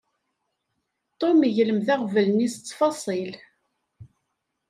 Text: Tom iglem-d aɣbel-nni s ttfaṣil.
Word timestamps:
Tom 1.19 1.37
iglem-d 1.49 1.87
aɣbel-nni 1.95 2.47
s 2.53 2.55
ttfaṣil. 2.57 3.31